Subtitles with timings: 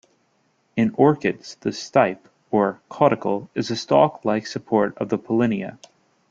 [0.75, 5.77] In orchids, the stipe or caudicle is the stalk-like support of the pollinia.